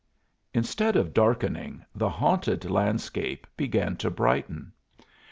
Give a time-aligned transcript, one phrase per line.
[0.51, 4.73] Instead of darkening, the haunted landscape began to brighten.